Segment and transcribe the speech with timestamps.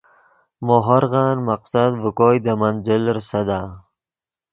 [0.65, 3.59] مو ہورغن مقصد ڤے کوئے دے منزل ریسدا